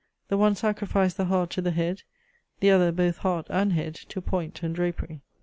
[0.29, 2.01] The one sacrificed the heart to the head;
[2.59, 5.21] the other both heart and head to point and drapery.